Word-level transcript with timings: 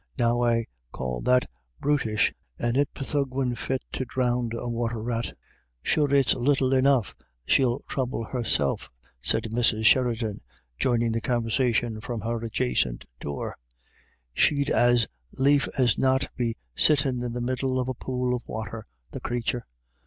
Now 0.17 0.41
I 0.43 0.65
call 0.91 1.21
that 1.25 1.47
bruttish^ 1.79 2.33
and 2.57 2.75
it 2.75 2.91
poltho 2.95 3.23
guin* 3.23 3.53
fit 3.53 3.83
to 3.91 4.03
drownd 4.03 4.53
a 4.55 4.67
water 4.67 4.99
rat" 4.99 5.37
* 5.59 5.83
Sure 5.83 6.11
it's 6.11 6.33
little 6.33 6.73
enough 6.73 7.13
she'll 7.45 7.81
trouble 7.87 8.23
herself," 8.23 8.89
A 8.89 8.89
WET 8.89 9.43
DAY. 9.43 9.51
79 9.59 9.63
said 9.63 9.77
Mrs. 9.79 9.85
Sheridan, 9.85 10.39
joining 10.79 11.11
the 11.11 11.21
conversation 11.21 12.01
from 12.01 12.21
her 12.21 12.43
adjacent 12.43 13.05
door; 13.19 13.55
"she'd 14.33 14.71
as 14.71 15.05
lief 15.33 15.67
as 15.77 15.99
not 15.99 16.29
be 16.35 16.57
sittin* 16.75 17.21
in 17.21 17.33
the 17.33 17.39
middle 17.39 17.79
of 17.79 17.87
a 17.87 17.93
pool 17.93 18.35
of 18.35 18.41
water, 18.47 18.87
the 19.11 19.19
crathur. 19.19 19.67